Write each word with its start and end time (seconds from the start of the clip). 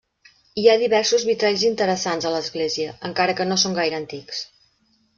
Hi 0.61 0.63
ha 0.71 0.77
diversos 0.83 1.25
vitralls 1.31 1.67
interessants 1.69 2.31
a 2.31 2.33
l'església, 2.39 2.97
encara 3.13 3.39
que 3.41 3.49
no 3.53 3.63
són 3.67 3.81
gaire 3.81 4.01
antics. 4.03 4.47